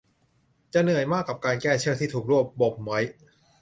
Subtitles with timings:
[0.73, 2.99] จะเหนื่อยมากกับการแก้เชือกที่ถูกรวบปมไว้